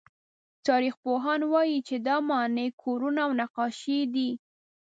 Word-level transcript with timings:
تاریخپوهان 0.67 1.41
وایي 1.51 1.77
چې 1.87 1.95
دا 2.07 2.17
ماڼۍ، 2.29 2.67
کورونه 2.83 3.19
او 3.25 3.31
نقاشۍ 3.41 3.99
دي. 4.13 4.29